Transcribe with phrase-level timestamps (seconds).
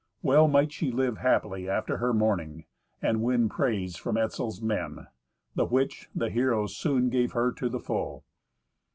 [0.23, 2.65] Well might she live happily after her mourning,
[3.03, 5.05] and win praise from Etzel's men,
[5.53, 8.25] the which the heroes soon gave her to the full.